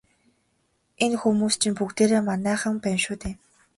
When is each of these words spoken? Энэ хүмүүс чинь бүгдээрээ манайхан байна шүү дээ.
Энэ 1.03 1.17
хүмүүс 1.21 1.55
чинь 1.61 1.77
бүгдээрээ 1.79 2.21
манайхан 2.29 2.75
байна 2.83 2.99
шүү 3.05 3.15
дээ. 3.21 3.35